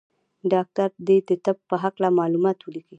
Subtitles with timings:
[0.51, 2.89] ډاکټر دي د طب په هکله معلومات ولیکي.